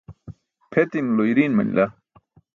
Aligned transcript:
Pʰetinulo 0.71 1.23
iriin 1.31 1.53
manila. 1.57 1.85